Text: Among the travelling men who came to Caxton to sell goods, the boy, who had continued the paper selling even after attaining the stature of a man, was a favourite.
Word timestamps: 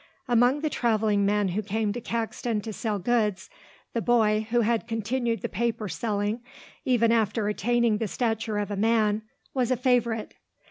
Among 0.27 0.61
the 0.61 0.69
travelling 0.71 1.27
men 1.27 1.49
who 1.49 1.61
came 1.61 1.93
to 1.93 2.01
Caxton 2.01 2.61
to 2.61 2.73
sell 2.73 2.97
goods, 2.97 3.51
the 3.93 4.01
boy, 4.01 4.47
who 4.49 4.61
had 4.61 4.87
continued 4.87 5.43
the 5.43 5.47
paper 5.47 5.87
selling 5.87 6.41
even 6.83 7.11
after 7.11 7.47
attaining 7.47 7.99
the 7.99 8.07
stature 8.07 8.57
of 8.57 8.71
a 8.71 8.75
man, 8.75 9.21
was 9.53 9.69
a 9.69 9.77
favourite. 9.77 10.33